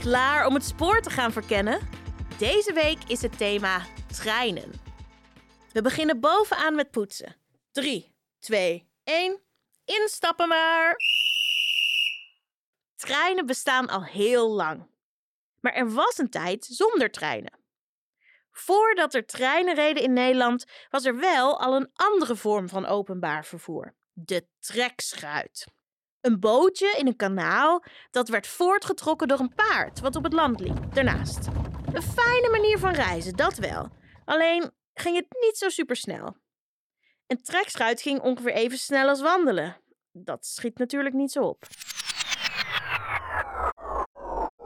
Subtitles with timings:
[0.00, 1.88] Klaar om het spoor te gaan verkennen?
[2.38, 4.72] Deze week is het thema treinen.
[5.72, 7.36] We beginnen bovenaan met poetsen.
[7.72, 9.40] 3, 2, 1.
[9.84, 10.96] Instappen maar!
[12.96, 14.86] Treinen bestaan al heel lang.
[15.60, 17.58] Maar er was een tijd zonder treinen.
[18.50, 23.44] Voordat er treinen reden in Nederland, was er wel al een andere vorm van openbaar
[23.44, 25.66] vervoer: de trekschuit.
[26.20, 30.60] Een bootje in een kanaal dat werd voortgetrokken door een paard wat op het land
[30.60, 31.46] liep, daarnaast.
[31.92, 33.88] Een fijne manier van reizen, dat wel.
[34.24, 36.36] Alleen ging het niet zo supersnel.
[37.26, 39.76] Een trekschuit ging ongeveer even snel als wandelen.
[40.12, 41.64] Dat schiet natuurlijk niet zo op.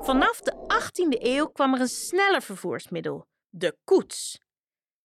[0.00, 4.40] Vanaf de 18e eeuw kwam er een sneller vervoersmiddel, de koets.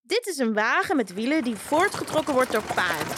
[0.02, 3.16] Dit is een wagen met wielen die voortgetrokken wordt door paarden.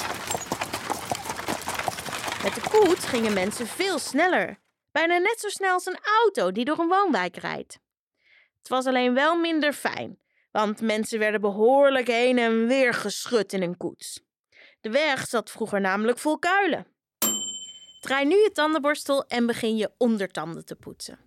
[2.47, 4.59] Met de koets gingen mensen veel sneller,
[4.91, 7.79] bijna net zo snel als een auto die door een woonwijk rijdt.
[8.57, 10.19] Het was alleen wel minder fijn,
[10.51, 14.21] want mensen werden behoorlijk heen en weer geschud in een koets.
[14.81, 16.87] De weg zat vroeger namelijk vol kuilen.
[17.99, 21.19] Draai nu je tandenborstel en begin je ondertanden te poetsen.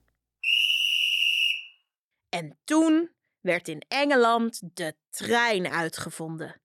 [2.28, 6.60] En toen werd in Engeland de trein uitgevonden.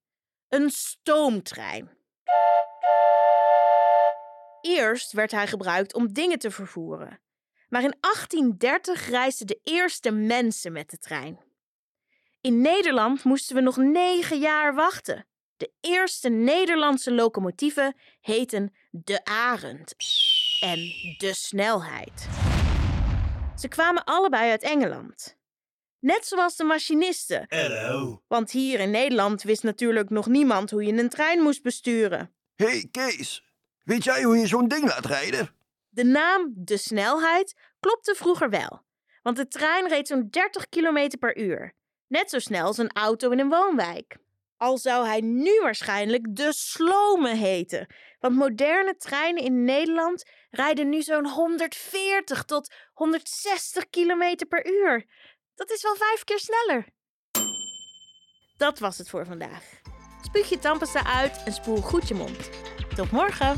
[0.49, 1.89] Een stoomtrein.
[4.67, 7.19] Eerst werd hij gebruikt om dingen te vervoeren.
[7.69, 11.39] Maar in 1830 reisden de eerste mensen met de trein.
[12.41, 15.27] In Nederland moesten we nog negen jaar wachten.
[15.57, 19.93] De eerste Nederlandse locomotieven heten de Arend
[20.59, 20.79] en
[21.17, 22.27] de Snelheid.
[23.55, 25.37] Ze kwamen allebei uit Engeland.
[25.99, 27.45] Net zoals de machinisten.
[27.47, 28.21] Hallo.
[28.27, 32.33] Want hier in Nederland wist natuurlijk nog niemand hoe je een trein moest besturen.
[32.55, 33.43] Hé hey Kees,
[33.85, 35.55] weet jij hoe je zo'n ding laat rijden?
[35.89, 38.83] De naam De Snelheid klopte vroeger wel.
[39.21, 41.73] Want de trein reed zo'n 30 km per uur.
[42.07, 44.17] Net zo snel als een auto in een woonwijk.
[44.57, 47.93] Al zou hij nu waarschijnlijk de Slome heten.
[48.19, 55.05] Want moderne treinen in Nederland rijden nu zo'n 140 tot 160 km per uur.
[55.55, 56.87] Dat is wel vijf keer sneller.
[58.57, 59.63] Dat was het voor vandaag.
[60.21, 62.49] Spuug je tandpasta uit en spoel goed je mond.
[62.95, 63.55] Tot morgen!